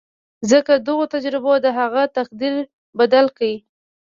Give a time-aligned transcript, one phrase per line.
[0.51, 2.55] ځکه دغو تجربو د هغه تقدير
[2.99, 3.49] بدل کړ.